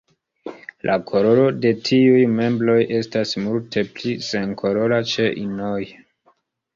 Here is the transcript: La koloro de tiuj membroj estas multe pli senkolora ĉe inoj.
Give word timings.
La 0.89 0.93
koloro 1.09 1.41
de 1.65 1.73
tiuj 1.89 2.23
membroj 2.37 2.77
estas 2.99 3.33
multe 3.43 3.83
pli 3.99 4.15
senkolora 4.29 4.99
ĉe 5.13 5.29
inoj. 5.43 5.83